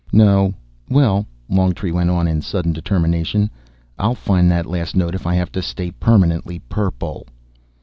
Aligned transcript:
"No. 0.11 0.55
Well," 0.89 1.27
Longtree 1.47 1.91
went 1.91 2.09
on 2.09 2.27
in 2.27 2.41
sudden 2.41 2.73
determination, 2.73 3.51
"I'll 3.99 4.15
find 4.15 4.49
that 4.49 4.65
last 4.65 4.95
note 4.95 5.13
if 5.13 5.27
I 5.27 5.35
have 5.35 5.51
to 5.51 5.61
stay 5.61 5.91
permanently 5.91 6.57
purple." 6.57 7.27